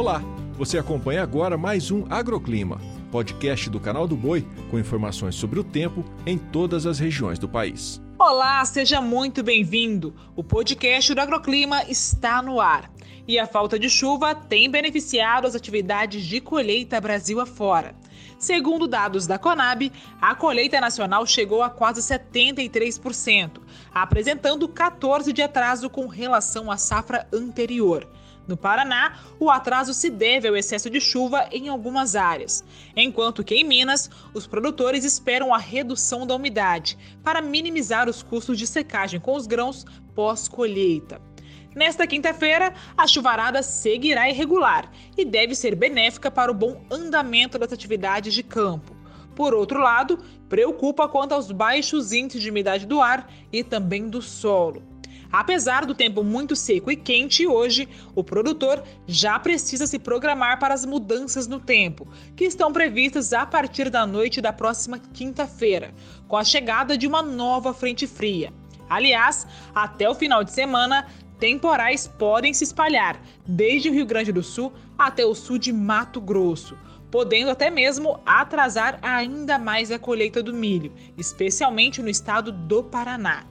Olá, 0.00 0.22
você 0.54 0.78
acompanha 0.78 1.22
agora 1.22 1.58
mais 1.58 1.90
um 1.90 2.06
Agroclima, 2.08 2.80
podcast 3.12 3.68
do 3.68 3.78
canal 3.78 4.08
do 4.08 4.16
Boi 4.16 4.48
com 4.70 4.78
informações 4.78 5.34
sobre 5.34 5.60
o 5.60 5.62
tempo 5.62 6.02
em 6.24 6.38
todas 6.38 6.86
as 6.86 6.98
regiões 6.98 7.38
do 7.38 7.46
país. 7.46 8.00
Olá, 8.18 8.64
seja 8.64 9.02
muito 9.02 9.42
bem-vindo. 9.42 10.14
O 10.34 10.42
podcast 10.42 11.12
do 11.12 11.20
Agroclima 11.20 11.82
está 11.82 12.40
no 12.40 12.62
ar. 12.62 12.90
E 13.30 13.38
a 13.38 13.46
falta 13.46 13.78
de 13.78 13.88
chuva 13.88 14.34
tem 14.34 14.68
beneficiado 14.68 15.46
as 15.46 15.54
atividades 15.54 16.24
de 16.24 16.40
colheita 16.40 17.00
Brasil 17.00 17.38
afora. 17.38 17.94
Segundo 18.40 18.88
dados 18.88 19.24
da 19.24 19.38
Conab, 19.38 19.92
a 20.20 20.34
colheita 20.34 20.80
nacional 20.80 21.24
chegou 21.24 21.62
a 21.62 21.70
quase 21.70 22.00
73%, 22.00 23.60
apresentando 23.94 24.68
14 24.68 25.32
de 25.32 25.42
atraso 25.42 25.88
com 25.88 26.08
relação 26.08 26.72
à 26.72 26.76
safra 26.76 27.24
anterior. 27.32 28.04
No 28.48 28.56
Paraná, 28.56 29.20
o 29.38 29.48
atraso 29.48 29.94
se 29.94 30.10
deve 30.10 30.48
ao 30.48 30.56
excesso 30.56 30.90
de 30.90 31.00
chuva 31.00 31.48
em 31.52 31.68
algumas 31.68 32.16
áreas, 32.16 32.64
enquanto 32.96 33.44
que 33.44 33.54
em 33.54 33.62
Minas, 33.62 34.10
os 34.34 34.44
produtores 34.44 35.04
esperam 35.04 35.54
a 35.54 35.58
redução 35.58 36.26
da 36.26 36.34
umidade 36.34 36.98
para 37.22 37.40
minimizar 37.40 38.08
os 38.08 38.24
custos 38.24 38.58
de 38.58 38.66
secagem 38.66 39.20
com 39.20 39.36
os 39.36 39.46
grãos 39.46 39.86
pós-colheita. 40.16 41.29
Nesta 41.74 42.04
quinta-feira, 42.04 42.74
a 42.96 43.06
chuvarada 43.06 43.62
seguirá 43.62 44.28
irregular 44.28 44.90
e 45.16 45.24
deve 45.24 45.54
ser 45.54 45.76
benéfica 45.76 46.28
para 46.30 46.50
o 46.50 46.54
bom 46.54 46.84
andamento 46.90 47.58
das 47.58 47.72
atividades 47.72 48.34
de 48.34 48.42
campo. 48.42 48.96
Por 49.36 49.54
outro 49.54 49.80
lado, 49.80 50.18
preocupa 50.48 51.08
quanto 51.08 51.32
aos 51.32 51.52
baixos 51.52 52.12
índices 52.12 52.42
de 52.42 52.50
umidade 52.50 52.86
do 52.86 53.00
ar 53.00 53.32
e 53.52 53.62
também 53.62 54.08
do 54.08 54.20
solo. 54.20 54.82
Apesar 55.30 55.86
do 55.86 55.94
tempo 55.94 56.24
muito 56.24 56.56
seco 56.56 56.90
e 56.90 56.96
quente 56.96 57.46
hoje, 57.46 57.88
o 58.16 58.24
produtor 58.24 58.82
já 59.06 59.38
precisa 59.38 59.86
se 59.86 59.96
programar 59.96 60.58
para 60.58 60.74
as 60.74 60.84
mudanças 60.84 61.46
no 61.46 61.60
tempo, 61.60 62.08
que 62.34 62.44
estão 62.44 62.72
previstas 62.72 63.32
a 63.32 63.46
partir 63.46 63.90
da 63.90 64.04
noite 64.04 64.40
da 64.40 64.52
próxima 64.52 64.98
quinta-feira, 64.98 65.94
com 66.26 66.36
a 66.36 66.42
chegada 66.42 66.98
de 66.98 67.06
uma 67.06 67.22
nova 67.22 67.72
frente 67.72 68.08
fria. 68.08 68.52
Aliás, 68.88 69.46
até 69.72 70.10
o 70.10 70.16
final 70.16 70.42
de 70.42 70.50
semana, 70.50 71.06
temporais 71.40 72.06
podem 72.06 72.52
se 72.52 72.64
espalhar 72.64 73.20
desde 73.46 73.88
o 73.88 73.92
Rio 73.92 74.04
Grande 74.04 74.30
do 74.30 74.42
Sul 74.42 74.72
até 74.96 75.24
o 75.24 75.34
sul 75.34 75.56
de 75.56 75.72
Mato 75.72 76.20
Grosso, 76.20 76.76
podendo 77.10 77.50
até 77.50 77.70
mesmo 77.70 78.20
atrasar 78.26 78.98
ainda 79.02 79.58
mais 79.58 79.90
a 79.90 79.98
colheita 79.98 80.42
do 80.42 80.52
milho, 80.52 80.92
especialmente 81.16 82.02
no 82.02 82.10
estado 82.10 82.52
do 82.52 82.84
Paraná. 82.84 83.46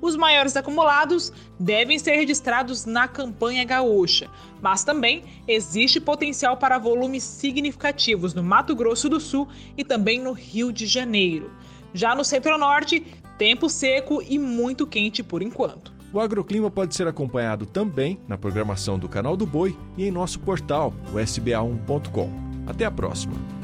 Os 0.00 0.16
maiores 0.16 0.56
acumulados 0.56 1.32
devem 1.58 1.98
ser 1.98 2.16
registrados 2.16 2.84
na 2.84 3.08
campanha 3.08 3.64
gaúcha, 3.64 4.28
mas 4.60 4.84
também 4.84 5.24
existe 5.46 6.00
potencial 6.00 6.56
para 6.56 6.78
volumes 6.78 7.22
significativos 7.22 8.34
no 8.34 8.42
Mato 8.42 8.76
Grosso 8.76 9.08
do 9.08 9.18
Sul 9.18 9.48
e 9.76 9.84
também 9.84 10.20
no 10.20 10.32
Rio 10.32 10.72
de 10.72 10.86
Janeiro. 10.86 11.50
Já 11.94 12.14
no 12.14 12.24
Centro-Norte, 12.24 13.00
tempo 13.36 13.68
seco 13.68 14.22
e 14.22 14.38
muito 14.38 14.86
quente 14.86 15.22
por 15.22 15.42
enquanto. 15.42 15.97
O 16.12 16.20
agroclima 16.20 16.70
pode 16.70 16.94
ser 16.94 17.06
acompanhado 17.06 17.66
também 17.66 18.18
na 18.26 18.38
programação 18.38 18.98
do 18.98 19.08
Canal 19.08 19.36
do 19.36 19.46
Boi 19.46 19.76
e 19.96 20.06
em 20.06 20.10
nosso 20.10 20.40
portal, 20.40 20.94
o 21.12 21.16
sba1.com. 21.16 22.30
Até 22.66 22.84
a 22.84 22.90
próxima! 22.90 23.57